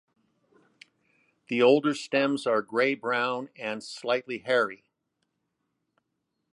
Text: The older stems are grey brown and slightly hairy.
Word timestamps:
The 1.47 1.61
older 1.61 1.93
stems 1.93 2.47
are 2.47 2.63
grey 2.63 2.95
brown 2.95 3.51
and 3.55 3.83
slightly 3.83 4.39
hairy. 4.39 4.83